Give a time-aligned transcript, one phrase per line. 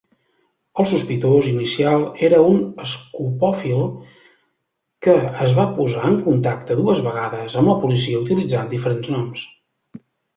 [0.81, 3.83] El sospitós inicial era un escopòfil
[5.07, 5.15] que
[5.47, 9.45] es va posar en contacte dues vegades amb la policia utilitzant diferents noms.